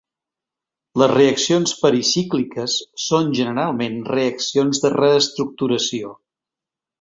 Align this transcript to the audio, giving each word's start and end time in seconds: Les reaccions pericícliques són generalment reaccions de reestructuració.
Les 1.01 1.09
reaccions 1.11 1.73
pericícliques 1.81 2.77
són 3.09 3.29
generalment 3.41 4.01
reaccions 4.15 4.83
de 4.87 4.93
reestructuració. 4.97 6.17